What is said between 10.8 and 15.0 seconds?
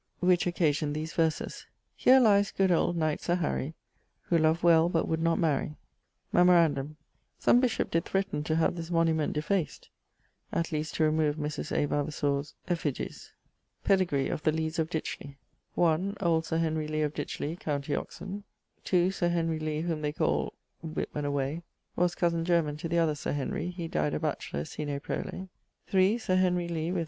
to remove Mris. A. Vavasour's effigies). <_Pedigree of the Lees of